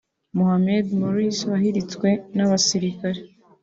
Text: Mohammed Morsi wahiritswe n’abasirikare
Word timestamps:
Mohammed 0.37 0.85
Morsi 0.99 1.43
wahiritswe 1.51 2.09
n’abasirikare 2.35 3.21